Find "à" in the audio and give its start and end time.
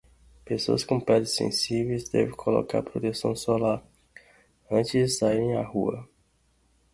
5.55-5.61